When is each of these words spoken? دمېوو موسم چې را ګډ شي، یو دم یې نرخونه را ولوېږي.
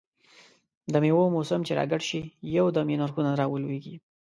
دمېوو 0.93 1.33
موسم 1.35 1.61
چې 1.67 1.73
را 1.79 1.83
ګډ 1.91 2.01
شي، 2.09 2.21
یو 2.57 2.65
دم 2.75 2.87
یې 2.91 2.97
نرخونه 3.01 3.31
را 3.39 3.45
ولوېږي. 3.49 3.95